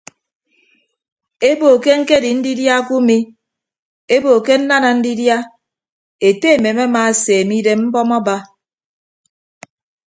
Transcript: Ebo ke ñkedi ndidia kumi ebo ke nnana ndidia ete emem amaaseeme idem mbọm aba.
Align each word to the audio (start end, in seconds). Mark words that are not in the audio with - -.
Ebo 1.49 1.69
ke 1.83 1.91
ñkedi 1.99 2.31
ndidia 2.39 2.75
kumi 2.87 3.17
ebo 4.15 4.31
ke 4.45 4.53
nnana 4.59 4.89
ndidia 4.99 5.37
ete 6.27 6.47
emem 6.57 6.79
amaaseeme 6.85 7.53
idem 7.59 7.81
mbọm 7.87 8.09
aba. 8.17 8.35